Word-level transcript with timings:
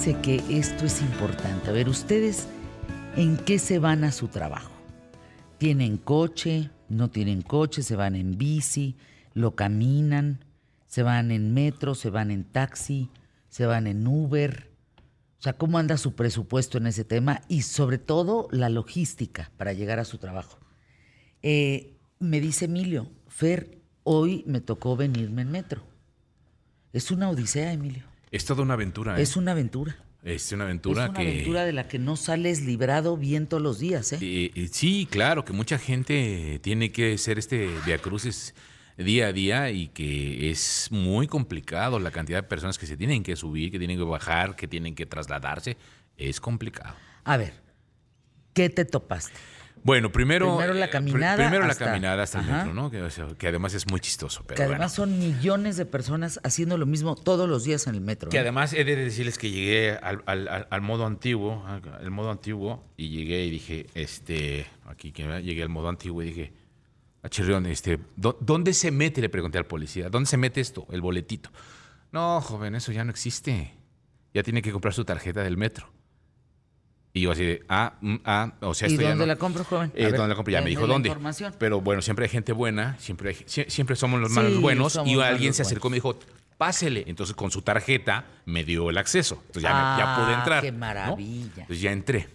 que 0.00 0.42
esto 0.48 0.86
es 0.86 1.02
importante. 1.02 1.68
A 1.68 1.74
ver, 1.74 1.86
ustedes, 1.86 2.48
¿en 3.16 3.36
qué 3.36 3.58
se 3.58 3.78
van 3.78 4.02
a 4.02 4.12
su 4.12 4.28
trabajo? 4.28 4.72
¿Tienen 5.58 5.98
coche? 5.98 6.70
¿No 6.88 7.10
tienen 7.10 7.42
coche? 7.42 7.82
¿Se 7.82 7.96
van 7.96 8.14
en 8.14 8.38
bici? 8.38 8.96
¿Lo 9.34 9.54
caminan? 9.54 10.42
¿Se 10.86 11.02
van 11.02 11.30
en 11.30 11.52
metro? 11.52 11.94
¿Se 11.94 12.08
van 12.08 12.30
en 12.30 12.44
taxi? 12.44 13.10
¿Se 13.50 13.66
van 13.66 13.86
en 13.86 14.06
Uber? 14.06 14.70
O 15.38 15.42
sea, 15.42 15.52
¿cómo 15.52 15.76
anda 15.76 15.98
su 15.98 16.14
presupuesto 16.14 16.78
en 16.78 16.86
ese 16.86 17.04
tema? 17.04 17.42
Y 17.46 17.62
sobre 17.62 17.98
todo 17.98 18.48
la 18.52 18.70
logística 18.70 19.52
para 19.58 19.74
llegar 19.74 19.98
a 19.98 20.06
su 20.06 20.16
trabajo. 20.16 20.58
Eh, 21.42 21.98
me 22.18 22.40
dice 22.40 22.64
Emilio, 22.64 23.10
Fer, 23.28 23.82
hoy 24.02 24.44
me 24.46 24.62
tocó 24.62 24.96
venirme 24.96 25.42
en 25.42 25.50
metro. 25.50 25.82
Es 26.94 27.10
una 27.10 27.28
odisea, 27.28 27.74
Emilio. 27.74 28.09
Es 28.30 28.44
toda 28.44 28.62
una 28.62 28.74
aventura. 28.74 29.18
¿eh? 29.18 29.22
Es 29.22 29.36
una 29.36 29.52
aventura. 29.52 29.96
Es 30.22 30.52
una 30.52 30.64
aventura 30.64 31.04
es 31.04 31.10
una 31.10 31.18
que. 31.18 31.30
aventura 31.30 31.64
de 31.64 31.72
la 31.72 31.88
que 31.88 31.98
no 31.98 32.16
sales 32.16 32.60
librado 32.62 33.16
bien 33.16 33.46
todos 33.46 33.62
los 33.62 33.78
días, 33.78 34.12
¿eh? 34.12 34.18
Eh, 34.20 34.52
eh, 34.54 34.68
sí, 34.70 35.08
claro, 35.10 35.44
que 35.44 35.52
mucha 35.54 35.78
gente 35.78 36.60
tiene 36.62 36.92
que 36.92 37.14
hacer 37.14 37.38
este 37.38 37.70
viacrucis 37.86 38.54
día 38.98 39.28
a 39.28 39.32
día 39.32 39.70
y 39.70 39.88
que 39.88 40.50
es 40.50 40.88
muy 40.90 41.26
complicado 41.26 41.98
la 41.98 42.10
cantidad 42.10 42.38
de 42.38 42.48
personas 42.48 42.76
que 42.76 42.86
se 42.86 42.98
tienen 42.98 43.22
que 43.22 43.34
subir, 43.34 43.70
que 43.70 43.78
tienen 43.78 43.96
que 43.96 44.04
bajar, 44.04 44.56
que 44.56 44.68
tienen 44.68 44.94
que 44.94 45.06
trasladarse. 45.06 45.78
Es 46.18 46.38
complicado. 46.38 46.94
A 47.24 47.38
ver, 47.38 47.54
¿qué 48.52 48.68
te 48.68 48.84
topaste? 48.84 49.38
Bueno, 49.82 50.12
primero. 50.12 50.56
Primero 50.56 50.74
la 50.74 50.84
eh, 50.84 50.88
pr- 50.88 50.92
caminada 50.92 51.36
primero 51.36 51.64
la 51.64 51.72
hasta- 51.72 51.84
caminada 51.86 52.22
hasta 52.22 52.40
el 52.40 52.46
metro, 52.46 52.74
¿no? 52.74 52.90
Que, 52.90 53.46
además 53.48 53.72
es 53.74 53.86
muy 53.90 54.00
chistoso. 54.00 54.44
Pero 54.46 54.56
que 54.56 54.62
además 54.64 54.96
bueno. 54.96 55.12
son 55.12 55.18
millones 55.18 55.76
de 55.76 55.86
personas 55.86 56.38
haciendo 56.44 56.76
lo 56.76 56.86
mismo 56.86 57.16
todos 57.16 57.48
los 57.48 57.64
días 57.64 57.86
en 57.86 57.94
el 57.94 58.00
metro. 58.00 58.28
Que 58.30 58.36
¿eh? 58.36 58.40
además 58.40 58.72
he 58.74 58.84
de 58.84 58.96
decirles 58.96 59.38
que 59.38 59.50
llegué 59.50 59.92
al, 59.92 60.22
al- 60.26 60.48
al- 60.48 60.66
al 60.70 60.80
modo 60.82 61.06
antiguo, 61.06 61.64
al 61.66 61.80
al 61.94 62.10
modo 62.10 62.30
antiguo, 62.30 62.84
y 62.96 63.08
llegué 63.08 63.44
y 63.46 63.50
dije, 63.50 63.86
este, 63.94 64.66
aquí 64.86 65.12
que 65.12 65.22
llegué 65.42 65.62
al 65.62 65.68
modo 65.70 65.88
antiguo 65.88 66.22
y 66.22 66.26
dije, 66.26 66.52
a 67.22 67.28
Chirrión, 67.28 67.66
este, 67.66 67.98
¿dó- 68.16 68.36
¿dónde 68.40 68.72
se 68.74 68.90
mete? 68.90 69.20
Le 69.20 69.28
pregunté 69.28 69.58
al 69.58 69.66
policía, 69.66 70.08
¿dónde 70.10 70.28
se 70.28 70.36
mete 70.36 70.60
esto? 70.60 70.86
El 70.90 71.00
boletito. 71.00 71.50
No, 72.12 72.40
joven, 72.40 72.74
eso 72.74 72.92
ya 72.92 73.04
no 73.04 73.10
existe. 73.10 73.72
Ya 74.34 74.42
tiene 74.42 74.62
que 74.62 74.72
comprar 74.72 74.94
su 74.94 75.04
tarjeta 75.04 75.42
del 75.42 75.56
metro. 75.56 75.90
Y 77.12 77.22
yo 77.22 77.32
así 77.32 77.44
de, 77.44 77.64
ah, 77.68 77.94
mm, 78.00 78.16
ah, 78.24 78.52
o 78.60 78.72
sea, 78.74 78.88
¿Y 78.88 78.92
esto 78.92 79.02
ya 79.02 79.08
dónde 79.10 79.24
no- 79.26 79.32
la 79.32 79.36
compro, 79.36 79.64
joven? 79.64 79.90
A 79.94 79.98
eh, 79.98 80.04
ver, 80.04 80.16
¿Dónde 80.16 80.28
la 80.28 80.34
compro? 80.36 80.52
Ya 80.52 80.58
me 80.58 80.62
denme 80.66 80.70
dijo 80.70 80.86
la 80.86 80.92
dónde. 80.94 81.08
información. 81.08 81.54
Pero 81.58 81.80
bueno, 81.80 82.02
siempre 82.02 82.24
hay 82.26 82.28
gente 82.30 82.52
buena, 82.52 82.96
siempre, 83.00 83.30
hay- 83.30 83.44
sie- 83.46 83.68
siempre 83.68 83.96
somos 83.96 84.20
los 84.20 84.30
Sí, 84.30 84.36
malos 84.36 84.60
buenos. 84.60 84.92
somos 84.92 85.08
Y 85.10 85.16
malos 85.16 85.32
alguien 85.32 85.52
se 85.54 85.62
acercó 85.62 85.88
y 85.88 85.90
me 85.90 85.96
dijo, 85.96 86.16
pásele. 86.56 87.02
Entonces 87.08 87.34
con 87.34 87.50
su 87.50 87.62
tarjeta 87.62 88.26
me 88.44 88.62
dio 88.64 88.90
el 88.90 88.98
acceso. 88.98 89.42
Entonces 89.46 89.62
ya, 89.64 89.74
me- 89.74 89.98
ya 90.02 90.14
pude 90.16 90.34
Ah, 90.34 90.38
entrar. 90.38 90.62
qué 90.62 90.70
¿no? 90.72 90.78
maravilla. 90.78 91.52
Entonces 91.62 91.80
ya 91.80 91.90
entré. 91.90 92.28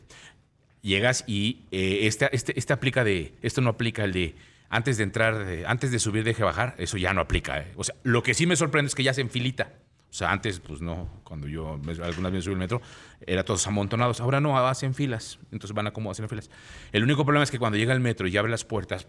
Llegas 0.81 1.23
y 1.25 1.61
eh, 1.71 1.99
esta, 2.03 2.27
este, 2.27 2.57
este 2.59 2.73
aplica 2.73 3.03
de, 3.03 3.33
esto 3.41 3.61
no 3.61 3.69
aplica 3.71 4.03
el 4.03 4.11
de 4.11 4.35
antes 4.69 4.97
de 4.97 5.03
entrar, 5.03 5.45
de- 5.45 5.65
antes 5.65 5.89
de 5.91 5.99
subir, 5.99 6.23
deje 6.23 6.43
bajar. 6.43 6.75
Eso 6.77 6.97
ya 6.97 7.13
no 7.13 7.21
aplica. 7.21 7.59
eh. 7.59 7.71
O 7.75 7.83
sea, 7.83 7.95
lo 8.03 8.21
que 8.23 8.33
sí 8.33 8.45
me 8.45 8.55
sorprende 8.55 8.89
es 8.89 8.95
que 8.95 9.03
ya 9.03 9.13
se 9.13 9.21
enfilita. 9.21 9.71
O 10.15 10.17
sea, 10.17 10.31
antes, 10.31 10.61
pues 10.61 10.79
no, 10.79 11.09
cuando 11.25 11.45
yo 11.49 11.73
algunas 12.01 12.31
veces 12.31 12.45
subí 12.45 12.53
el 12.53 12.59
metro, 12.59 12.81
era 13.27 13.43
todos 13.43 13.67
amontonados. 13.67 14.21
Ahora 14.21 14.39
no, 14.39 14.57
hacen 14.65 14.93
filas. 14.93 15.39
Entonces 15.51 15.73
van 15.75 15.87
a 15.87 15.91
como 15.91 16.09
hacen 16.09 16.29
filas. 16.29 16.49
El 16.93 17.03
único 17.03 17.25
problema 17.25 17.43
es 17.43 17.51
que 17.51 17.59
cuando 17.59 17.77
llega 17.77 17.91
el 17.91 17.99
metro 17.99 18.25
y 18.25 18.37
abre 18.37 18.49
las 18.49 18.63
puertas, 18.63 19.07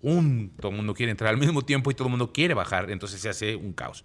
¡pum! 0.00 0.50
todo 0.60 0.70
el 0.70 0.76
mundo 0.76 0.94
quiere 0.94 1.10
entrar 1.10 1.30
al 1.30 1.38
mismo 1.40 1.62
tiempo 1.62 1.90
y 1.90 1.94
todo 1.94 2.06
el 2.06 2.10
mundo 2.12 2.32
quiere 2.32 2.54
bajar. 2.54 2.88
Entonces 2.92 3.20
se 3.20 3.28
hace 3.28 3.56
un 3.56 3.72
caos. 3.72 4.04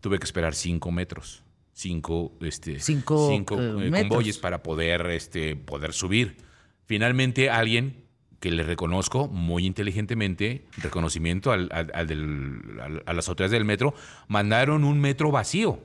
Tuve 0.00 0.18
que 0.18 0.24
esperar 0.24 0.54
cinco 0.54 0.90
metros. 0.90 1.42
Cinco, 1.74 2.32
este, 2.40 2.80
Cinco, 2.80 3.28
cinco, 3.30 3.60
eh, 3.60 3.88
eh, 3.88 3.90
convoyes 3.90 4.38
para 4.38 4.62
poder, 4.62 5.04
este, 5.10 5.54
poder 5.54 5.92
subir. 5.92 6.38
Finalmente, 6.86 7.50
alguien 7.50 8.04
que 8.40 8.50
le 8.50 8.62
reconozco 8.62 9.28
muy 9.28 9.66
inteligentemente, 9.66 10.64
reconocimiento 10.78 11.52
al- 11.52 11.68
al- 11.72 11.90
al 11.92 12.06
del- 12.06 12.80
al- 12.82 13.02
a 13.04 13.12
las 13.12 13.28
autoridades 13.28 13.52
del 13.52 13.66
metro, 13.66 13.92
mandaron 14.28 14.84
un 14.84 14.98
metro 14.98 15.30
vacío 15.30 15.78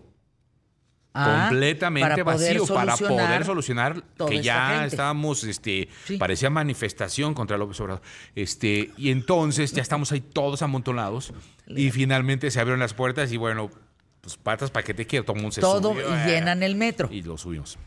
Ah, 1.17 1.47
completamente 1.49 2.09
para 2.25 2.37
vacío 2.37 2.65
para 2.67 2.97
poder 2.97 3.45
solucionar 3.45 4.03
que 4.27 4.41
ya 4.41 4.85
estábamos 4.85 5.43
este 5.45 5.87
Sí. 6.05 6.17
parecía 6.17 6.49
manifestación 6.49 7.33
contra 7.33 7.57
López 7.57 7.79
Obrador 7.79 8.01
este 8.35 8.91
y 8.97 9.11
entonces 9.11 9.71
ya 9.71 9.81
estamos 9.81 10.11
ahí 10.11 10.19
todos 10.19 10.61
amontonados 10.61 11.33
y 11.67 11.89
finalmente 11.91 12.51
se 12.51 12.59
abrieron 12.59 12.81
las 12.81 12.93
puertas 12.93 13.31
y 13.31 13.37
bueno 13.37 13.71
pues 14.19 14.35
patas 14.35 14.71
para 14.71 14.83
que 14.83 14.93
te 14.93 15.07
quiero 15.07 15.23
todo 15.23 15.35
el 15.37 15.41
mundo 15.43 15.53
se 15.53 15.61
Todo 15.61 15.93
subió, 15.93 16.09
y 16.09 16.13
eh, 16.13 16.25
llenan 16.25 16.63
el 16.63 16.75
metro. 16.75 17.07
y 17.11 17.21
lo 17.21 17.37
subimos 17.37 17.77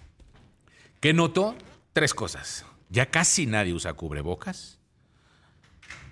¿qué 1.00 1.12
noto? 1.12 1.54
tres 1.92 2.14
cosas 2.14 2.64
ya 2.88 3.06
casi 3.06 3.44
nadie 3.46 3.74
usa 3.74 3.92
cubrebocas 3.92 4.78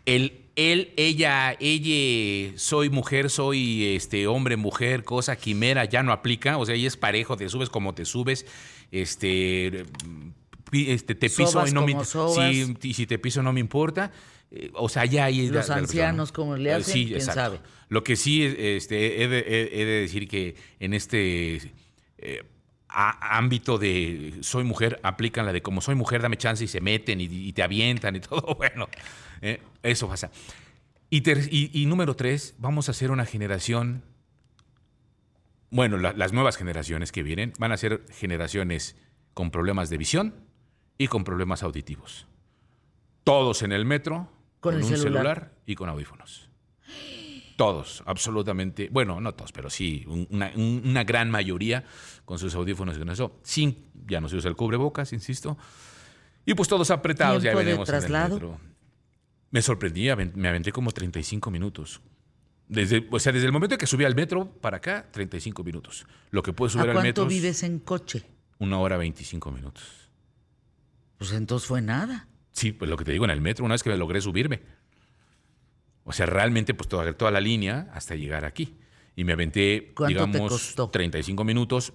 el 0.05 0.46
él, 0.57 0.93
ella, 0.97 1.57
ella, 1.61 2.53
soy 2.57 2.91
mujer, 2.91 3.31
soy 3.31 3.95
este 3.95 4.27
hombre, 4.27 4.57
mujer, 4.57 5.05
cosa, 5.05 5.37
quimera, 5.37 5.85
ya 5.85 6.03
no 6.03 6.13
aplica. 6.13 6.59
O 6.59 6.67
sea, 6.67 6.75
ella 6.75 6.89
es 6.89 6.97
parejo, 6.97 7.37
te 7.37 7.49
subes 7.49 7.69
como 7.71 7.95
te 7.95 8.05
subes. 8.05 8.47
Este, 8.91 9.85
este 10.73 11.15
te 11.15 11.29
piso 11.29 11.47
Sobas 11.53 11.71
y 11.71 11.75
no 11.75 11.83
me 11.87 11.93
como 11.93 12.05
si, 12.35 12.77
y 12.83 12.95
si 12.95 13.07
te 13.07 13.19
piso 13.19 13.43
no 13.43 13.53
me 13.53 13.61
importa. 13.61 14.11
Eh, 14.51 14.71
o 14.75 14.89
sea, 14.89 15.05
ya 15.05 15.25
hay 15.27 15.49
Los 15.49 15.71
ancianos, 15.71 16.33
¿cómo 16.33 16.57
le 16.57 16.73
hacen? 16.73 16.93
¿Quién 17.07 17.21
sabe? 17.35 17.61
Lo 17.89 18.03
que 18.05 18.17
sí 18.17 18.43
este, 18.43 19.23
he, 19.23 19.29
de, 19.29 19.39
he- 19.41 19.83
he 19.83 19.85
de 19.85 20.01
decir 20.03 20.27
que 20.29 20.55
en 20.81 20.95
este 20.95 21.57
eh, 22.19 22.43
á- 22.89 23.37
ámbito 23.39 23.79
de 23.79 24.39
soy 24.43 24.65
mujer, 24.65 25.01
aplican 25.03 25.47
la 25.47 25.53
de 25.53 25.63
como 25.63 25.81
soy 25.81 25.95
mujer, 25.95 26.23
dame 26.23 26.37
chance 26.37 26.65
y 26.65 26.69
se 26.69 26.81
meten 26.81 27.21
y, 27.21 27.25
y 27.25 27.53
te 27.53 27.63
avientan 27.63 28.17
y 28.17 28.21
todo. 28.21 28.55
Bueno, 28.57 28.89
eh, 29.41 29.61
eso 29.83 30.09
pasa. 30.09 30.31
Y, 31.11 31.21
ter- 31.21 31.49
y- 31.53 31.71
y 31.73 31.87
número 31.87 32.17
tres, 32.17 32.55
vamos 32.59 32.89
a 32.89 32.93
hacer 32.93 33.11
una 33.11 33.27
generación. 33.27 34.03
Bueno, 35.71 35.97
la- 35.99 36.13
las 36.13 36.33
nuevas 36.33 36.57
generaciones 36.57 37.13
que 37.13 37.23
vienen 37.23 37.53
van 37.59 37.73
a 37.73 37.77
ser 37.77 38.05
generaciones 38.13 38.97
con 39.35 39.51
problemas 39.51 39.91
de 39.91 39.99
visión 39.99 40.35
y 40.99 41.09
con 41.09 41.25
problemas 41.25 41.63
auditivos. 41.63 42.27
Todos 43.25 43.63
en 43.63 43.73
el 43.73 43.85
metro, 43.85 44.31
Con 44.61 44.73
con, 44.73 44.75
el 44.77 44.83
un 44.83 44.89
celular. 44.89 45.13
celular 45.13 45.53
y 45.67 45.75
con 45.75 45.89
audífonos. 45.89 46.46
Todos, 47.57 48.03
absolutamente. 48.07 48.89
Bueno, 48.93 49.21
no 49.21 49.35
todos, 49.35 49.51
pero 49.53 49.71
sí, 49.71 50.05
un- 50.07 50.29
una, 50.31 50.53
un- 50.55 50.83
una 50.85 51.05
gran 51.05 51.31
mayoría 51.31 51.85
con 52.25 52.39
sus 52.39 52.55
audífonos 52.55 52.97
y 52.97 52.99
con 52.99 53.09
eso. 53.09 53.41
Sin, 53.43 53.87
ya 54.07 54.21
no 54.21 54.29
se 54.29 54.37
usa 54.37 54.51
el 54.51 54.57
cubrebocas, 54.57 55.13
insisto. 55.15 55.57
Y 56.45 56.55
pues 56.55 56.69
todos 56.69 56.91
apretados, 56.91 57.43
ya 57.43 57.51
¿Tiempo 57.51 57.59
de 57.61 57.65
veremos 57.65 57.89
en 57.89 57.95
el 57.95 58.01
traslado? 58.03 58.35
metro. 58.35 58.61
Me 59.51 59.63
sorprendí, 59.63 60.09
me 60.35 60.49
aventé 60.49 60.71
como 60.71 60.91
35 60.93 61.51
minutos. 61.51 62.01
Desde, 62.69 63.07
o 63.11 63.19
sea, 63.19 63.33
desde 63.33 63.47
el 63.47 63.53
momento 63.53 63.79
que 63.79 63.87
subí 63.87 64.05
al 64.05 64.15
metro 64.15 64.51
para 64.61 64.77
acá, 64.79 65.07
35 65.11 65.65
minutos. 65.65 66.05
Lo 66.31 66.43
que 66.43 66.53
puedo 66.53 66.69
subir 66.69 66.89
¿A 66.89 66.93
al 66.93 67.03
metro 67.03 67.23
cuánto 67.25 67.35
es 67.35 67.41
vives 67.43 67.63
en 67.63 67.79
coche? 67.79 68.25
una 68.59 68.79
hora 68.79 68.97
25 68.97 69.51
minutos. 69.53 70.11
Pues 71.17 71.33
entonces 71.33 71.67
fue 71.67 71.81
nada. 71.81 72.29
Sí, 72.53 72.73
pues 72.73 72.91
lo 72.91 72.97
que 72.97 73.05
te 73.05 73.13
digo 73.13 73.25
en 73.25 73.31
el 73.31 73.41
metro, 73.41 73.65
una 73.65 73.75
vez 73.75 73.83
que 73.83 73.95
logré 73.97 74.21
subirme. 74.21 74.61
O 76.07 76.13
sea, 76.13 76.25
realmente, 76.27 76.73
pues 76.73 76.89
toda, 76.89 77.13
toda 77.13 77.31
la 77.31 77.41
línea 77.41 77.91
hasta 77.93 78.15
llegar 78.15 78.45
aquí. 78.47 78.75
Y 79.17 79.25
me 79.25 79.33
aventé, 79.35 79.93
¿Cuánto 79.95 80.15
te 80.25 80.27
digamos, 80.33 80.51
costó? 80.53 80.89
35 80.89 81.45
minutos. 81.45 81.93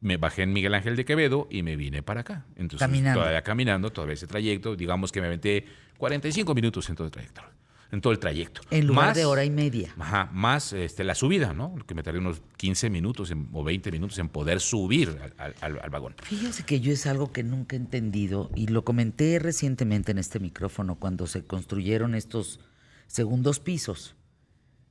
Me 0.00 0.16
bajé 0.16 0.42
en 0.44 0.52
Miguel 0.52 0.74
Ángel 0.74 0.94
de 0.94 1.04
Quevedo 1.04 1.48
y 1.50 1.62
me 1.62 1.74
vine 1.74 2.02
para 2.04 2.20
acá. 2.20 2.46
Entonces, 2.54 2.78
Caminando. 2.78 3.18
todavía 3.20 3.42
caminando, 3.42 3.90
todavía 3.90 4.14
ese 4.14 4.28
trayecto. 4.28 4.76
Digamos 4.76 5.10
que 5.10 5.20
me 5.20 5.26
aventé 5.26 5.64
45 5.98 6.54
minutos 6.54 6.88
en 6.88 6.94
todo 6.94 7.06
el 7.06 7.10
trayecto. 7.10 7.42
En 7.90 8.00
todo 8.02 8.12
el 8.12 8.18
trayecto. 8.18 8.60
En 8.70 8.86
lugar 8.86 9.06
Más- 9.06 9.16
de 9.16 9.24
hora 9.24 9.44
y 9.46 9.50
media. 9.50 9.94
Ajá, 9.98 10.28
más 10.32 10.74
este, 10.74 11.02
la 11.04 11.14
subida, 11.14 11.54
¿no? 11.54 11.74
Que 11.86 11.94
me 11.94 12.02
tardé 12.02 12.18
unos 12.20 12.42
15 12.58 12.90
minutos 12.90 13.30
en- 13.30 13.48
o 13.52 13.64
20 13.64 13.90
minutos 13.90 14.18
en 14.18 14.28
poder 14.28 14.60
subir 14.60 15.18
al, 15.38 15.54
al- 15.62 15.90
vagón. 15.90 16.14
Fíjense 16.22 16.64
que 16.64 16.80
yo 16.80 16.92
es 16.92 17.06
algo 17.06 17.32
que 17.32 17.42
nunca 17.42 17.74
he 17.74 17.78
entendido 17.78 18.50
y 18.54 18.66
lo 18.68 18.84
comenté 18.84 19.38
recientemente 19.38 20.12
en 20.12 20.18
este 20.18 20.38
micrófono 20.38 20.96
cuando 20.96 21.26
se 21.26 21.44
construyeron 21.46 22.14
estos 22.14 22.60
segundos 23.08 23.58
pisos. 23.58 24.14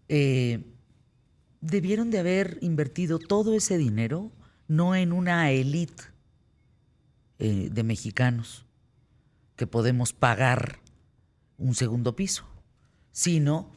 Eh, 0.09 0.65
debieron 1.61 2.11
de 2.11 2.19
haber 2.19 2.57
invertido 2.61 3.19
todo 3.19 3.53
ese 3.53 3.77
dinero 3.77 4.31
no 4.67 4.95
en 4.95 5.13
una 5.13 5.51
élite 5.51 6.03
eh, 7.39 7.69
de 7.71 7.83
mexicanos 7.83 8.65
que 9.55 9.67
podemos 9.67 10.13
pagar 10.13 10.79
un 11.57 11.73
segundo 11.73 12.15
piso, 12.15 12.45
sino 13.11 13.71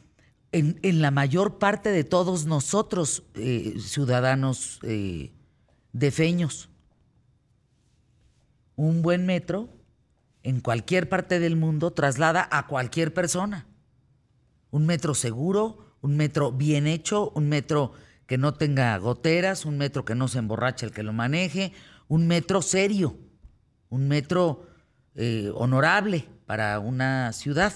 en, 0.51 0.79
en 0.83 1.01
la 1.01 1.11
mayor 1.11 1.57
parte 1.57 1.91
de 1.91 2.03
todos 2.03 2.45
nosotros, 2.45 3.23
eh, 3.35 3.75
ciudadanos 3.79 4.79
eh, 4.83 5.31
defeños. 5.93 6.69
Un 8.75 9.01
buen 9.01 9.25
metro 9.25 9.69
en 10.43 10.59
cualquier 10.59 11.09
parte 11.09 11.39
del 11.39 11.55
mundo 11.55 11.91
traslada 11.91 12.47
a 12.51 12.67
cualquier 12.67 13.13
persona. 13.13 13.65
Un 14.71 14.85
metro 14.85 15.13
seguro, 15.13 15.95
un 16.01 16.17
metro 16.17 16.51
bien 16.51 16.87
hecho, 16.87 17.31
un 17.35 17.47
metro 17.49 17.93
que 18.25 18.37
no 18.37 18.53
tenga 18.53 18.97
goteras, 18.97 19.65
un 19.65 19.77
metro 19.77 20.05
que 20.05 20.15
no 20.15 20.27
se 20.27 20.39
emborrache 20.39 20.85
el 20.85 20.93
que 20.93 21.03
lo 21.03 21.13
maneje, 21.13 21.73
un 22.07 22.27
metro 22.27 22.61
serio, 22.61 23.17
un 23.89 24.07
metro 24.07 24.67
eh, 25.15 25.51
honorable 25.53 26.27
para 26.45 26.79
una 26.79 27.33
ciudad 27.33 27.73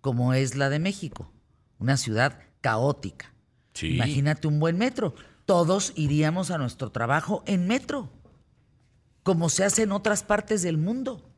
como 0.00 0.34
es 0.34 0.54
la 0.54 0.68
de 0.68 0.78
México, 0.78 1.32
una 1.78 1.96
ciudad 1.96 2.38
caótica. 2.60 3.32
Sí. 3.74 3.94
Imagínate 3.94 4.46
un 4.46 4.60
buen 4.60 4.78
metro. 4.78 5.14
Todos 5.46 5.92
iríamos 5.96 6.50
a 6.50 6.58
nuestro 6.58 6.90
trabajo 6.90 7.42
en 7.46 7.66
metro, 7.66 8.10
como 9.22 9.48
se 9.48 9.64
hace 9.64 9.82
en 9.82 9.92
otras 9.92 10.22
partes 10.22 10.62
del 10.62 10.78
mundo. 10.78 11.30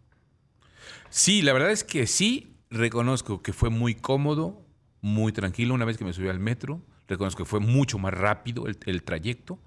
Sí, 1.09 1.43
la 1.43 1.53
verdad 1.53 1.71
es 1.71 1.85
que 1.85 2.07
sí, 2.07 2.57
reconozco 2.71 3.43
que 3.43 3.53
fue 3.53 3.71
muy 3.71 3.95
cómodo, 3.95 4.67
muy 5.01 5.33
tranquilo 5.33 5.75
una 5.75 5.85
vez 5.85 5.97
que 5.99 6.05
me 6.05 6.13
subí 6.13 6.29
al 6.29 6.41
metro. 6.41 6.83
Reconozco 7.09 7.45
que 7.45 7.49
fue 7.49 7.61
mucho 7.61 7.99
más 7.99 8.15
rápido 8.15 8.67
el, 8.67 8.77
el 8.87 9.03
trayecto. 9.03 9.59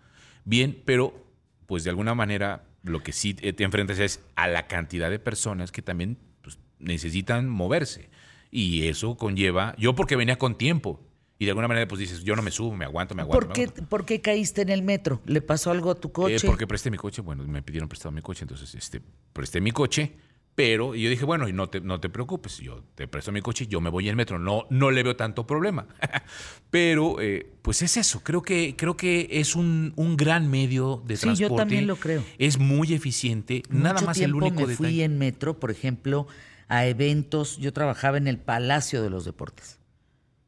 Bien, 0.45 0.81
pero 0.85 1.25
pues 1.65 1.83
de 1.83 1.89
alguna 1.89 2.13
manera 2.15 2.65
lo 2.83 3.01
que 3.01 3.11
sí 3.13 3.33
te 3.33 3.63
enfrentas 3.63 3.99
es 3.99 4.19
a 4.35 4.47
la 4.47 4.67
cantidad 4.67 5.09
de 5.09 5.19
personas 5.19 5.71
que 5.71 5.81
también 5.81 6.17
pues, 6.41 6.59
necesitan 6.79 7.49
moverse. 7.49 8.09
Y 8.51 8.87
eso 8.87 9.15
conlleva, 9.17 9.73
yo 9.79 9.95
porque 9.95 10.15
venía 10.15 10.37
con 10.37 10.55
tiempo, 10.57 10.99
y 11.39 11.45
de 11.45 11.51
alguna 11.51 11.67
manera 11.67 11.87
pues 11.87 11.97
dices, 11.99 12.23
yo 12.23 12.35
no 12.35 12.43
me 12.43 12.51
subo, 12.51 12.75
me 12.75 12.85
aguanto, 12.85 13.15
me 13.15 13.23
aguanto. 13.23 13.47
¿Por 13.47 13.53
qué, 13.53 13.67
por 13.67 14.05
qué 14.05 14.21
caíste 14.21 14.61
en 14.61 14.69
el 14.69 14.83
metro? 14.83 15.21
¿Le 15.25 15.41
pasó 15.41 15.71
algo 15.71 15.89
a 15.91 15.95
tu 15.95 16.09
Eh, 16.09 16.11
coche? 16.11 16.45
porque 16.45 16.67
presté 16.67 16.91
mi 16.91 16.97
coche, 16.97 17.21
bueno, 17.23 17.43
me 17.45 17.63
pidieron 17.63 17.89
prestado 17.89 18.11
mi 18.11 18.21
coche, 18.21 18.43
entonces 18.43 18.75
este, 18.75 19.01
presté 19.33 19.59
mi 19.59 19.71
coche, 19.71 20.15
pero 20.55 20.93
yo 20.95 21.09
dije, 21.09 21.25
bueno, 21.25 21.47
y 21.47 21.53
no 21.53 21.67
te, 21.69 21.81
no 21.81 21.99
te 21.99 22.09
preocupes, 22.09 22.57
yo 22.59 22.83
te 22.95 23.07
presto 23.07 23.31
mi 23.31 23.41
coche, 23.41 23.65
yo 23.67 23.81
me 23.81 23.89
voy 23.89 24.07
en 24.09 24.15
metro, 24.15 24.37
no, 24.37 24.65
no 24.69 24.91
le 24.91 25.01
veo 25.03 25.15
tanto 25.15 25.47
problema. 25.47 25.87
pero 26.69 27.19
eh, 27.21 27.47
pues 27.61 27.81
es 27.81 27.97
eso, 27.97 28.21
creo 28.23 28.41
que, 28.41 28.75
creo 28.77 28.95
que 28.95 29.27
es 29.31 29.55
un, 29.55 29.93
un 29.95 30.15
gran 30.17 30.49
medio 30.49 31.01
de 31.05 31.17
Sí, 31.17 31.21
yo 31.27 31.33
transporte. 31.35 31.61
también 31.61 31.87
lo 31.87 31.95
creo. 31.95 32.23
Es 32.37 32.59
muy 32.59 32.93
eficiente, 32.93 33.63
nada 33.69 34.01
más 34.01 34.19
el 34.19 34.35
único 34.35 34.55
me 34.67 34.75
fui 34.75 34.87
detalle. 34.87 35.03
en 35.05 35.17
metro, 35.17 35.59
por 35.59 35.71
ejemplo, 35.71 36.27
a 36.67 36.85
eventos. 36.85 37.57
Yo 37.57 37.73
trabajaba 37.73 38.17
en 38.17 38.27
el 38.27 38.37
Palacio 38.39 39.01
de 39.01 39.09
los 39.09 39.25
Deportes 39.25 39.79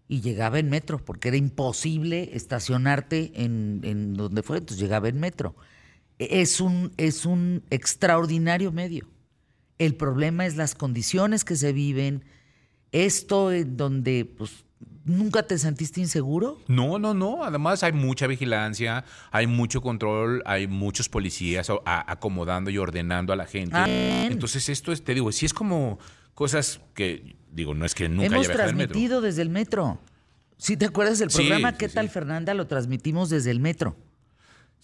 y 0.08 0.22
llegaba 0.22 0.60
en 0.60 0.70
metro 0.70 1.04
porque 1.04 1.30
era 1.30 1.38
imposible 1.38 2.30
estacionarte 2.34 3.32
en, 3.44 3.82
en 3.84 4.14
donde 4.14 4.44
fue, 4.44 4.58
entonces 4.60 4.80
llegaba 4.82 5.10
en 5.10 5.20
metro. 5.20 5.56
E, 6.20 6.42
Es 6.42 6.62
un, 6.62 6.92
es 6.98 7.26
un 7.26 7.64
extraordinario 7.72 8.72
medio. 8.72 9.08
El 9.78 9.96
problema 9.96 10.46
es 10.46 10.56
las 10.56 10.76
condiciones 10.76 11.44
que 11.44 11.56
se 11.56 11.74
viven, 11.74 12.24
esto 12.92 13.52
en 13.52 13.76
donde 13.76 14.26
pues 14.26 14.66
nunca 15.06 15.44
te 15.44 15.58
sentiste 15.58 16.02
inseguro. 16.02 16.60
No, 16.68 17.00
no, 17.00 17.14
no. 17.14 17.44
Además 17.44 17.84
hay 17.84 17.94
mucha 17.94 18.28
vigilancia, 18.28 19.06
hay 19.32 19.48
mucho 19.48 19.82
control, 19.82 20.42
hay 20.46 20.68
muchos 20.68 21.10
policías 21.10 21.70
acomodando 21.86 22.70
y 22.70 22.78
ordenando 22.78 23.32
a 23.32 23.36
la 23.36 23.46
gente. 23.46 23.78
Entonces 24.26 24.70
esto 24.70 24.92
es, 24.92 25.04
te 25.04 25.14
digo, 25.14 25.32
sí 25.32 25.46
es 25.46 25.54
como 25.54 26.00
cosas 26.34 26.82
que, 26.94 27.36
digo, 27.52 27.74
no 27.74 27.86
es 27.86 27.96
que 27.96 28.10
nunca 28.10 28.26
Hemos 28.26 28.40
haya 28.40 28.48
viajado 28.50 28.70
en 28.70 28.78
metro. 28.78 28.94
transmitido 28.94 29.22
desde 29.22 29.42
el 29.42 29.50
metro. 29.50 30.00
Si 30.58 30.78
te 30.78 30.86
acuerdas 30.86 31.20
del 31.20 31.30
programa 31.30 31.72
sí, 31.72 31.78
¿Qué 31.78 31.90
tal. 31.90 32.10
Fernanda? 32.10 32.54
Lo 32.54 32.68
transmitimos 32.68 33.30
desde 33.30 33.52
el 33.52 33.60
metro. 33.60 33.96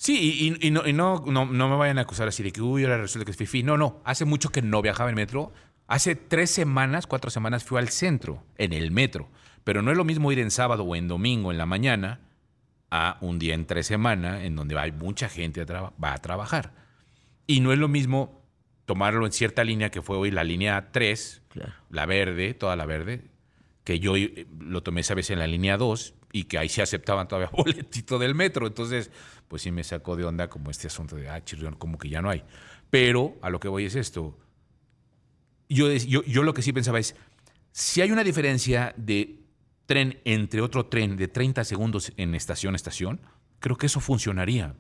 Sí, 0.01 0.57
y, 0.59 0.71
no, 0.71 0.81
y 0.83 0.94
no, 0.94 1.24
no, 1.27 1.45
no 1.45 1.69
me 1.69 1.75
vayan 1.75 2.00
a 2.00 2.01
acusar 2.01 2.27
así 2.27 2.42
de 2.42 2.51
que, 2.51 2.59
uy, 2.59 2.86
ahora 2.86 2.98
resulta 2.98 3.24
que 3.24 3.30
es 3.30 3.38
fifi. 3.38 3.62
No, 3.62 3.77
no, 3.77 4.01
hace 4.03 4.25
mucho 4.25 4.50
que 4.50 4.63
no 4.63 4.81
viajaba 4.81 5.12
en 5.12 5.15
metro. 5.15 5.53
Hace 5.86 6.15
tres 6.15 6.50
semanas, 6.50 7.06
cuatro 7.06 7.30
semanas 7.30 7.63
fui 7.63 7.77
al 7.77 7.89
centro, 7.89 8.44
en 8.57 8.74
el 8.74 8.89
metro. 8.89 9.30
Pero 9.63 9.83
no 9.83 9.92
es 9.92 9.98
lo 9.98 10.03
mismo 10.03 10.31
ir 10.31 10.39
en 10.39 10.50
sábado 10.50 10.86
o 10.86 10.95
en 10.95 11.07
domingo 11.07 11.51
en 11.51 11.59
la 11.59 11.68
mañana 11.68 12.19
a 12.89 13.19
un 13.21 13.38
día 13.38 13.53
en 13.53 13.68
tres 13.68 13.86
semanas 13.86 14.42
en 14.42 14.56
donde 14.56 14.75
hay 14.80 14.92
mucha 14.92 15.30
gente 15.30 15.62
a 15.62 15.94
va 16.04 16.13
a 16.13 16.18
trabajar. 16.18 16.74
Y 17.45 17.59
no 17.59 17.71
es 17.71 17.77
lo 17.77 17.88
mismo 17.88 18.44
tomarlo 18.88 19.27
en 19.27 19.31
cierta 19.31 19.63
línea 19.63 19.92
que 19.92 20.01
fue 20.01 20.18
hoy 20.18 20.31
la 20.31 20.44
línea 20.44 20.89
3, 20.92 21.44
Claro. 21.50 21.74
la 21.92 22.07
verde, 22.07 22.56
toda 22.56 22.75
la 22.75 22.88
verde, 22.88 23.30
que 23.83 24.00
yo 24.00 24.15
eh, 24.18 24.47
lo 24.59 24.81
tomé 24.81 25.01
esa 25.01 25.13
vez 25.13 25.30
en 25.30 25.38
la 25.38 25.45
línea 25.45 25.77
2 25.77 26.15
y 26.31 26.45
que 26.45 26.57
ahí 26.57 26.69
se 26.69 26.81
aceptaban 26.81 27.28
todavía 27.28 27.50
boletito 27.56 28.19
del 28.19 28.36
metro. 28.36 28.68
Entonces, 28.68 29.12
pues 29.48 29.62
sí 29.62 29.72
me 29.72 29.83
sacó 29.83 30.16
de 30.16 30.25
onda 30.25 30.50
como 30.50 30.72
este 30.72 30.88
asunto 30.88 31.16
de, 31.16 31.30
ah, 31.30 31.44
chirrión, 31.44 31.75
como 31.75 31.98
que 31.98 32.10
ya 32.10 32.22
no 32.22 32.30
hay. 32.30 32.44
Pero 32.89 33.38
a 33.42 33.50
lo 33.50 33.60
que 33.60 33.68
voy 33.68 33.86
es 33.86 33.95
esto. 33.95 34.38
Yo, 35.69 35.92
yo, 35.92 36.24
yo 36.24 36.44
lo 36.44 36.54
que 36.54 36.62
sí 36.62 36.74
pensaba 36.74 37.00
es, 37.00 37.16
si 37.72 38.01
hay 38.01 38.12
una 38.12 38.24
diferencia 38.24 38.94
de 38.98 39.39
tren 39.86 40.19
entre 40.25 40.62
otro 40.62 40.86
tren 40.86 41.18
de 41.18 41.28
30 41.28 41.63
segundos 41.63 42.12
en 42.18 42.36
estación 42.36 42.74
a 42.74 42.78
estación, 42.78 43.22
creo 43.60 43.78
que 43.78 43.86
eso 43.86 44.00
funcionaría. 44.00 44.75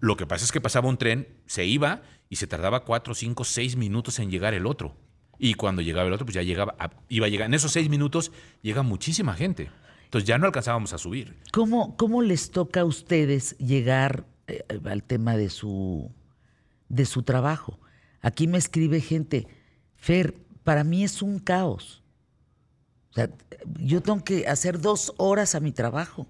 Lo 0.00 0.16
que 0.16 0.26
pasa 0.26 0.44
es 0.44 0.52
que 0.52 0.60
pasaba 0.60 0.88
un 0.88 0.98
tren, 0.98 1.28
se 1.46 1.64
iba 1.64 2.02
y 2.28 2.36
se 2.36 2.46
tardaba 2.46 2.84
4, 2.84 3.14
5, 3.14 3.44
6 3.44 3.76
minutos 3.76 4.18
en 4.18 4.30
llegar 4.30 4.54
el 4.54 4.66
otro. 4.66 4.96
Y 5.38 5.54
cuando 5.54 5.82
llegaba 5.82 6.08
el 6.08 6.12
otro, 6.12 6.26
pues 6.26 6.34
ya 6.34 6.42
llegaba, 6.42 6.76
iba 7.08 7.26
a 7.26 7.28
llegar. 7.28 7.46
En 7.46 7.54
esos 7.54 7.72
6 7.72 7.88
minutos 7.88 8.32
llega 8.62 8.82
muchísima 8.82 9.34
gente. 9.34 9.70
Entonces 10.08 10.26
ya 10.26 10.38
no 10.38 10.46
alcanzábamos 10.46 10.94
a 10.94 10.98
subir. 10.98 11.36
¿Cómo, 11.52 11.94
cómo 11.98 12.22
les 12.22 12.50
toca 12.50 12.80
a 12.80 12.84
ustedes 12.86 13.58
llegar 13.58 14.24
eh, 14.46 14.64
al 14.86 15.02
tema 15.02 15.36
de 15.36 15.50
su, 15.50 16.10
de 16.88 17.04
su 17.04 17.24
trabajo? 17.24 17.78
Aquí 18.22 18.46
me 18.46 18.56
escribe 18.56 19.02
gente, 19.02 19.46
Fer, 19.96 20.34
para 20.64 20.82
mí 20.82 21.04
es 21.04 21.20
un 21.20 21.38
caos. 21.38 22.02
O 23.10 23.12
sea, 23.12 23.28
yo 23.80 24.00
tengo 24.00 24.24
que 24.24 24.48
hacer 24.48 24.80
dos 24.80 25.12
horas 25.18 25.54
a 25.54 25.60
mi 25.60 25.72
trabajo. 25.72 26.26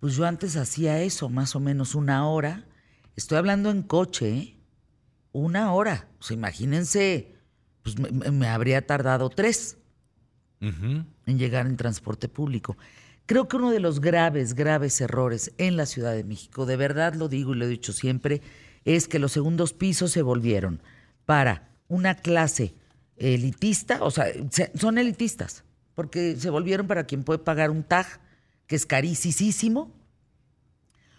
Pues 0.00 0.16
yo 0.16 0.26
antes 0.26 0.56
hacía 0.56 1.02
eso, 1.02 1.28
más 1.28 1.54
o 1.54 1.60
menos 1.60 1.94
una 1.94 2.28
hora. 2.28 2.66
Estoy 3.14 3.38
hablando 3.38 3.70
en 3.70 3.84
coche, 3.84 4.36
¿eh? 4.36 4.56
Una 5.30 5.72
hora. 5.72 6.08
Imagínense, 6.30 7.36
pues 7.84 7.96
me 7.96 8.48
habría 8.48 8.84
tardado 8.84 9.30
tres 9.30 9.78
En 10.60 11.38
llegar 11.38 11.66
en 11.66 11.76
transporte 11.76 12.28
público. 12.28 12.76
Creo 13.26 13.48
que 13.48 13.56
uno 13.56 13.70
de 13.70 13.80
los 13.80 14.00
graves, 14.00 14.54
graves 14.54 15.00
errores 15.00 15.52
en 15.58 15.76
la 15.76 15.84
Ciudad 15.86 16.12
de 16.14 16.24
México, 16.24 16.64
de 16.64 16.76
verdad 16.76 17.14
lo 17.14 17.28
digo 17.28 17.54
y 17.54 17.58
lo 17.58 17.64
he 17.64 17.68
dicho 17.68 17.92
siempre, 17.92 18.40
es 18.84 19.08
que 19.08 19.18
los 19.18 19.32
segundos 19.32 19.72
pisos 19.72 20.12
se 20.12 20.22
volvieron 20.22 20.80
para 21.24 21.68
una 21.88 22.14
clase 22.14 22.74
elitista, 23.16 24.02
o 24.02 24.10
sea, 24.10 24.26
se- 24.50 24.70
son 24.78 24.98
elitistas, 24.98 25.64
porque 25.94 26.36
se 26.36 26.50
volvieron 26.50 26.86
para 26.86 27.04
quien 27.04 27.24
puede 27.24 27.38
pagar 27.40 27.70
un 27.70 27.82
TAG, 27.82 28.06
que 28.66 28.76
es 28.76 28.86
carísimo, 28.86 29.92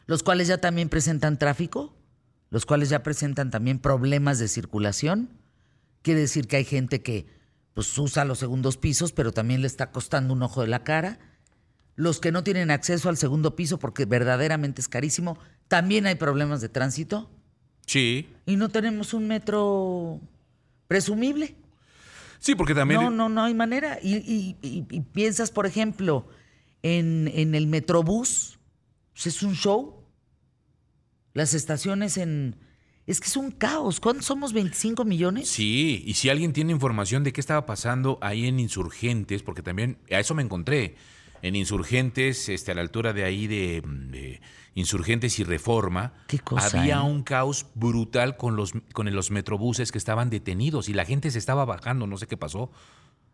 los 0.05 0.23
cuales 0.23 0.47
ya 0.47 0.59
también 0.59 0.87
presentan 0.89 1.37
tráfico, 1.37 1.93
los 2.49 2.65
cuales 2.65 2.89
ya 2.89 3.03
presentan 3.03 3.51
también 3.51 3.79
problemas 3.79 4.39
de 4.39 4.47
circulación. 4.47 5.29
Quiere 6.01 6.21
decir 6.21 6.47
que 6.47 6.55
hay 6.57 6.63
gente 6.65 7.01
que 7.01 7.25
pues 7.77 7.95
usa 7.99 8.25
los 8.25 8.39
segundos 8.39 8.75
pisos, 8.75 9.11
pero 9.11 9.31
también 9.31 9.61
le 9.61 9.67
está 9.67 9.91
costando 9.91 10.33
un 10.33 10.41
ojo 10.41 10.61
de 10.61 10.67
la 10.67 10.83
cara. 10.83 11.19
Los 11.95 12.19
que 12.19 12.31
no 12.31 12.43
tienen 12.43 12.71
acceso 12.71 13.07
al 13.07 13.17
segundo 13.17 13.55
piso 13.55 13.77
porque 13.77 14.05
verdaderamente 14.05 14.81
es 14.81 14.87
carísimo, 14.87 15.37
también 15.67 16.07
hay 16.07 16.15
problemas 16.15 16.59
de 16.59 16.69
tránsito 16.69 17.29
Sí. 17.85 18.33
y 18.47 18.55
no 18.55 18.69
tenemos 18.69 19.13
un 19.13 19.27
metro 19.27 20.19
presumible. 20.87 21.55
Sí, 22.39 22.55
porque 22.55 22.73
también... 22.73 22.99
No, 22.99 23.11
no, 23.11 23.29
no 23.29 23.43
hay 23.43 23.53
manera. 23.53 23.99
Y, 24.01 24.15
y- 24.15 24.57
y- 24.63 24.87
y 24.89 25.01
piensas, 25.01 25.51
por 25.51 25.67
ejemplo, 25.67 26.27
en, 26.81 27.29
en 27.35 27.53
el 27.53 27.67
Metrobús, 27.67 28.57
pues 29.13 29.27
es 29.27 29.43
un 29.43 29.53
show. 29.53 30.03
Las 31.35 31.53
estaciones 31.53 32.17
en... 32.17 32.55
Es 33.07 33.21
que 33.21 33.27
es 33.27 33.37
un 33.37 33.51
caos. 33.51 34.01
¿Cuántos 34.01 34.25
somos? 34.25 34.53
¿25 34.53 35.05
millones? 35.05 35.49
Sí, 35.49 36.03
y 36.05 36.15
si 36.15 36.29
alguien 36.29 36.51
tiene 36.51 36.73
información 36.73 37.23
de 37.23 37.31
qué 37.31 37.39
estaba 37.39 37.65
pasando 37.65 38.19
ahí 38.21 38.47
en 38.47 38.59
Insurgentes, 38.59 39.43
porque 39.43 39.63
también 39.63 39.97
a 40.11 40.19
eso 40.19 40.35
me 40.35 40.43
encontré, 40.43 40.95
en 41.41 41.55
Insurgentes, 41.55 42.49
este, 42.49 42.71
a 42.71 42.75
la 42.75 42.81
altura 42.81 43.13
de 43.13 43.23
ahí 43.23 43.47
de, 43.47 43.81
de 43.85 44.41
Insurgentes 44.75 45.39
y 45.39 45.43
Reforma, 45.43 46.13
Qué 46.27 46.39
cosa, 46.39 46.79
había 46.79 46.97
¿eh? 46.97 47.01
un 47.01 47.23
caos 47.23 47.67
brutal 47.75 48.37
con 48.37 48.55
los, 48.55 48.73
con 48.93 49.13
los 49.13 49.31
metrobuses 49.31 49.91
que 49.91 49.97
estaban 49.97 50.29
detenidos 50.29 50.89
y 50.89 50.93
la 50.93 51.05
gente 51.05 51.31
se 51.31 51.39
estaba 51.39 51.63
bajando, 51.65 52.07
no 52.07 52.17
sé 52.17 52.27
qué 52.27 52.37
pasó. 52.37 52.71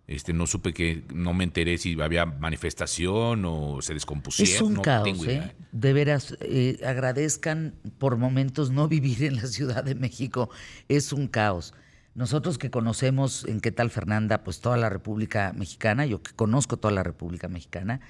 Este, 0.05 0.33
no 0.33 0.47
supe 0.47 0.73
que, 0.73 1.05
no 1.13 1.33
me 1.33 1.45
enteré 1.45 1.77
si 1.77 1.99
había 2.01 2.25
manifestación 2.25 3.45
o 3.45 3.81
se 3.81 3.93
descompusieron. 3.93 4.55
Es 4.55 4.61
un 4.61 4.73
no 4.73 4.81
caos, 4.81 5.05
tengo 5.05 5.23
idea. 5.23 5.45
¿eh? 5.45 5.55
De 5.71 5.93
veras, 5.93 6.37
eh, 6.41 6.79
agradezcan 6.85 7.75
por 7.99 8.17
momentos 8.17 8.71
no 8.71 8.87
vivir 8.89 9.23
en 9.23 9.37
la 9.37 9.47
Ciudad 9.47 9.83
de 9.83 9.95
México. 9.95 10.49
Es 10.89 11.13
un 11.13 11.27
caos. 11.27 11.73
Nosotros 12.15 12.57
que 12.57 12.69
conocemos 12.69 13.45
en 13.45 13.59
qué 13.59 13.71
tal 13.71 13.89
Fernanda, 13.89 14.43
pues 14.43 14.59
toda 14.59 14.77
la 14.77 14.89
República 14.89 15.53
Mexicana, 15.55 16.05
yo 16.05 16.21
que 16.21 16.33
conozco 16.33 16.77
toda 16.77 16.93
la 16.93 17.01
República 17.01 17.47
Mexicana, 17.47 18.01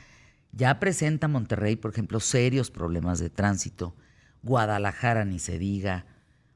ya 0.52 0.80
presenta 0.80 1.28
Monterrey, 1.28 1.76
por 1.76 1.92
ejemplo, 1.92 2.20
serios 2.20 2.70
problemas 2.70 3.20
de 3.20 3.30
tránsito. 3.30 3.96
Guadalajara, 4.42 5.26
ni 5.26 5.40
se 5.40 5.58
diga. 5.58 6.06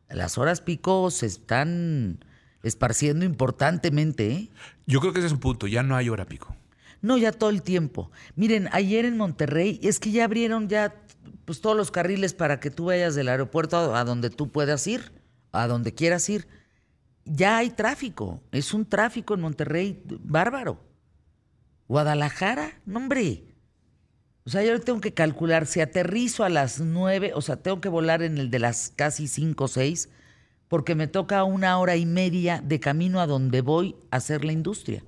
Las 0.10 0.38
horas 0.38 0.62
pico 0.62 1.10
se 1.10 1.26
están 1.26 2.20
esparciendo 2.64 3.26
importantemente, 3.26 4.32
¿eh? 4.32 4.50
Yo 4.86 5.00
creo 5.00 5.14
que 5.14 5.20
ese 5.20 5.28
es 5.28 5.34
un 5.34 5.40
punto, 5.40 5.68
ya 5.68 5.84
no 5.84 5.96
hay 5.96 6.10
hora 6.10 6.26
pico. 6.26 6.56
No, 7.02 7.18
ya 7.18 7.32
todo 7.32 7.50
el 7.50 7.62
tiempo. 7.62 8.12
Miren, 8.36 8.70
ayer 8.72 9.06
en 9.06 9.18
Monterrey, 9.18 9.80
es 9.84 10.00
que 10.00 10.12
ya 10.12 10.26
abrieron 10.26 10.68
ya 10.68 10.96
pues 11.46 11.62
todos 11.62 11.78
los 11.78 11.92
carriles 11.92 12.34
para 12.34 12.60
que 12.60 12.72
tú 12.72 12.86
vayas 12.86 13.16
del 13.16 13.30
aeropuerto 13.30 13.78
a, 13.78 14.00
a 14.00 14.04
donde 14.04 14.30
tú 14.30 14.52
puedas 14.52 14.86
ir, 14.88 15.14
a 15.52 15.68
donde 15.68 15.94
quieras 15.94 16.28
ir. 16.30 16.48
Ya 17.26 17.58
hay 17.58 17.70
tráfico, 17.70 18.42
es 18.52 18.74
un 18.74 18.86
tráfico 18.86 19.34
en 19.34 19.42
Monterrey 19.42 20.02
bárbaro. 20.06 20.84
Guadalajara, 21.88 22.82
no 22.86 23.00
hombre. 23.00 23.44
O 24.46 24.50
sea, 24.50 24.64
yo 24.64 24.80
tengo 24.80 25.02
que 25.02 25.14
calcular, 25.14 25.66
si 25.66 25.82
aterrizo 25.82 26.46
a 26.46 26.50
las 26.50 26.80
nueve, 26.80 27.34
o 27.36 27.42
sea, 27.42 27.58
tengo 27.58 27.82
que 27.82 27.90
volar 27.90 28.24
en 28.24 28.38
el 28.38 28.50
de 28.50 28.60
las 28.60 28.94
casi 28.96 29.28
cinco 29.28 29.66
o 29.66 29.68
seis, 29.68 30.10
porque 30.68 30.96
me 30.96 31.08
toca 31.08 31.44
una 31.44 31.78
hora 31.78 31.96
y 31.96 32.06
media 32.06 32.62
de 32.64 32.80
camino 32.80 33.22
a 33.22 33.28
donde 33.28 33.62
voy 33.62 33.96
a 34.12 34.18
hacer 34.18 34.44
la 34.44 34.52
industria, 34.52 35.04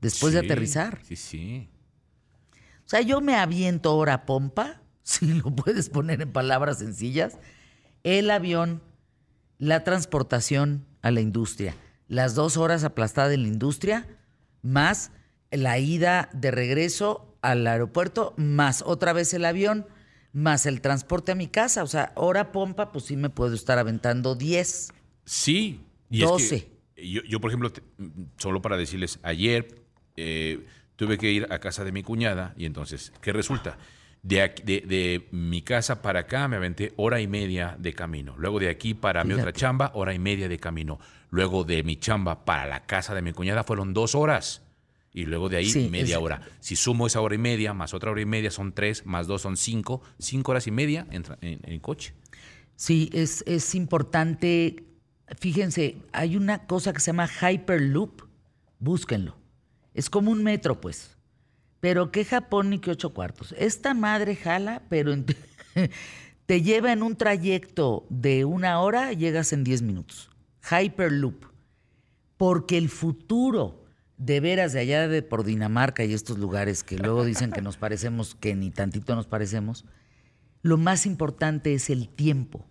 después 0.00 0.32
de 0.32 0.40
aterrizar. 0.40 1.00
Sí, 1.04 1.16
sí. 1.16 1.68
O 2.84 2.88
sea, 2.88 3.00
yo 3.00 3.20
me 3.20 3.36
aviento 3.36 3.96
hora 3.96 4.26
pompa, 4.26 4.82
si 5.02 5.26
lo 5.26 5.54
puedes 5.54 5.88
poner 5.88 6.20
en 6.22 6.32
palabras 6.32 6.78
sencillas, 6.78 7.38
el 8.04 8.30
avión, 8.30 8.82
la 9.58 9.84
transportación 9.84 10.86
a 11.02 11.10
la 11.10 11.20
industria, 11.20 11.74
las 12.08 12.34
dos 12.34 12.56
horas 12.56 12.84
aplastada 12.84 13.32
en 13.32 13.42
la 13.42 13.48
industria, 13.48 14.06
más 14.60 15.10
la 15.50 15.78
ida 15.78 16.28
de 16.32 16.50
regreso 16.50 17.36
al 17.42 17.66
aeropuerto, 17.66 18.34
más 18.36 18.82
otra 18.82 19.12
vez 19.12 19.32
el 19.34 19.44
avión, 19.44 19.86
más 20.32 20.66
el 20.66 20.80
transporte 20.80 21.32
a 21.32 21.34
mi 21.34 21.46
casa. 21.48 21.82
O 21.82 21.86
sea, 21.86 22.12
hora 22.14 22.52
pompa, 22.52 22.92
pues 22.92 23.04
sí 23.06 23.16
me 23.16 23.30
puedo 23.30 23.54
estar 23.54 23.78
aventando 23.78 24.34
10. 24.34 24.92
Sí. 25.24 25.80
Y 26.10 26.22
es 26.22 26.28
12. 26.28 26.68
que 26.94 27.08
yo, 27.08 27.22
yo, 27.24 27.40
por 27.40 27.50
ejemplo, 27.50 27.70
te- 27.72 27.82
solo 28.36 28.60
para 28.62 28.76
decirles, 28.76 29.18
ayer 29.22 29.82
eh, 30.16 30.66
tuve 30.96 31.16
que 31.18 31.30
ir 31.30 31.46
a 31.50 31.58
casa 31.58 31.84
de 31.84 31.92
mi 31.92 32.02
cuñada 32.02 32.54
y 32.56 32.66
entonces, 32.66 33.12
¿qué 33.22 33.32
resulta? 33.32 33.78
De, 34.22 34.42
aquí- 34.42 34.62
de, 34.62 34.80
de 34.82 35.28
mi 35.32 35.62
casa 35.62 36.00
para 36.02 36.20
acá 36.20 36.46
me 36.48 36.56
aventé 36.56 36.92
hora 36.96 37.20
y 37.20 37.26
media 37.26 37.76
de 37.78 37.92
camino. 37.92 38.34
Luego 38.38 38.60
de 38.60 38.68
aquí 38.68 38.94
para 38.94 39.24
mi 39.24 39.32
otra 39.34 39.52
chamba, 39.52 39.90
hora 39.94 40.14
y 40.14 40.18
media 40.18 40.48
de 40.48 40.58
camino. 40.58 40.98
Luego 41.30 41.64
de 41.64 41.82
mi 41.82 41.96
chamba 41.96 42.44
para 42.44 42.66
la 42.66 42.84
casa 42.86 43.14
de 43.14 43.22
mi 43.22 43.32
cuñada 43.32 43.64
fueron 43.64 43.94
dos 43.94 44.14
horas. 44.14 44.62
Y 45.14 45.26
luego 45.26 45.48
de 45.48 45.58
ahí 45.58 45.66
Sí, 45.68 45.88
media 45.90 46.16
es- 46.16 46.22
hora. 46.22 46.40
Si 46.60 46.74
sumo 46.76 47.06
esa 47.06 47.20
hora 47.20 47.34
y 47.34 47.38
media, 47.38 47.74
más 47.74 47.92
otra 47.94 48.10
hora 48.10 48.20
y 48.22 48.26
media, 48.26 48.50
son 48.50 48.72
tres, 48.72 49.04
más 49.04 49.26
dos 49.26 49.42
son 49.42 49.56
cinco. 49.56 50.00
Cinco 50.18 50.52
horas 50.52 50.66
y 50.66 50.70
media 50.70 51.06
en, 51.10 51.24
en- 51.42 51.60
en 51.64 51.80
coche. 51.80 52.14
Sí, 52.76 53.10
es, 53.12 53.44
es 53.46 53.74
importante. 53.74 54.84
Fíjense, 55.38 55.96
hay 56.12 56.36
una 56.36 56.66
cosa 56.66 56.92
que 56.92 57.00
se 57.00 57.06
llama 57.06 57.28
Hyperloop. 57.28 58.22
Búsquenlo. 58.78 59.36
Es 59.94 60.08
como 60.08 60.30
un 60.30 60.42
metro, 60.42 60.80
pues. 60.80 61.16
Pero 61.80 62.10
qué 62.10 62.24
Japón 62.24 62.70
ni 62.70 62.78
qué 62.78 62.90
ocho 62.92 63.12
cuartos. 63.12 63.54
Esta 63.58 63.92
madre 63.92 64.34
jala, 64.36 64.82
pero 64.88 65.12
en- 65.12 65.26
te 66.46 66.62
lleva 66.62 66.92
en 66.92 67.02
un 67.02 67.16
trayecto 67.16 68.06
de 68.08 68.44
una 68.46 68.80
hora, 68.80 69.12
llegas 69.12 69.52
en 69.52 69.62
10 69.64 69.82
minutos. 69.82 70.30
Hyperloop. 70.70 71.44
Porque 72.36 72.78
el 72.78 72.88
futuro, 72.88 73.81
de 74.24 74.38
veras, 74.38 74.72
de 74.72 74.80
allá 74.80 75.08
de 75.08 75.22
por 75.22 75.42
Dinamarca 75.42 76.04
y 76.04 76.14
estos 76.14 76.38
lugares 76.38 76.84
que 76.84 76.96
luego 76.96 77.24
dicen 77.24 77.50
que 77.50 77.60
nos 77.60 77.76
parecemos, 77.76 78.36
que 78.36 78.54
ni 78.54 78.70
tantito 78.70 79.16
nos 79.16 79.26
parecemos, 79.26 79.84
lo 80.62 80.78
más 80.78 81.06
importante 81.06 81.74
es 81.74 81.90
el 81.90 82.08
tiempo. 82.08 82.64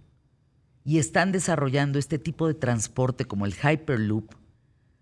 Y 0.86 0.98
están 0.98 1.34
desarrollando 1.34 2.00
este 2.00 2.18
tipo 2.20 2.48
de 2.48 2.54
transporte 2.54 3.26
como 3.26 3.46
el 3.46 3.54
Hyperloop 3.54 4.34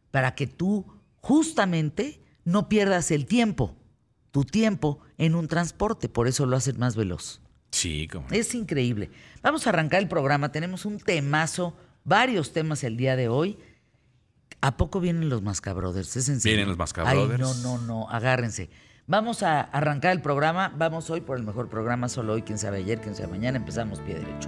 para 0.09 0.33
que 0.33 0.47
tú 0.47 0.87
justamente 1.17 2.19
no 2.45 2.67
pierdas 2.67 3.11
el 3.11 3.27
tiempo, 3.27 3.77
tu 4.31 4.43
tiempo 4.43 4.99
en 5.19 5.35
un 5.35 5.47
transporte. 5.47 6.09
Por 6.09 6.27
eso 6.27 6.47
lo 6.47 6.57
hacen 6.57 6.79
más 6.79 6.95
veloz. 6.95 7.41
Sí, 7.69 8.07
como. 8.07 8.27
Es 8.31 8.55
increíble. 8.55 9.11
Vamos 9.43 9.67
a 9.67 9.69
arrancar 9.69 10.01
el 10.01 10.09
programa. 10.09 10.51
Tenemos 10.51 10.85
un 10.85 10.97
temazo, 10.97 11.77
varios 12.03 12.53
temas 12.53 12.83
el 12.83 12.97
día 12.97 13.15
de 13.15 13.27
hoy. 13.27 13.59
¿A 14.61 14.75
poco 14.75 14.99
vienen 14.99 15.29
los 15.29 15.41
Mascabrothers? 15.41 16.17
Es 16.17 16.29
en 16.29 16.41
serio. 16.41 16.57
Vienen 16.57 16.69
los 16.69 16.77
Mascabrothers. 16.77 17.39
No, 17.39 17.53
no, 17.55 17.77
no. 17.77 18.09
Agárrense. 18.09 18.69
Vamos 19.07 19.41
a 19.41 19.61
arrancar 19.61 20.11
el 20.11 20.21
programa. 20.21 20.73
Vamos 20.77 21.09
hoy 21.09 21.21
por 21.21 21.37
el 21.37 21.43
mejor 21.43 21.69
programa. 21.69 22.09
Solo 22.09 22.33
hoy, 22.33 22.41
quién 22.41 22.59
sabe 22.59 22.79
ayer, 22.79 22.99
quién 22.99 23.15
sabe 23.15 23.29
mañana. 23.29 23.57
Empezamos 23.57 23.99
pie 23.99 24.15
derecho. 24.15 24.47